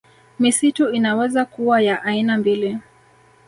Misitu 0.39 0.89
inaweza 0.89 1.45
kuwa 1.45 1.81
ya 1.81 2.03
aina 2.03 2.37
mbili 2.37 2.77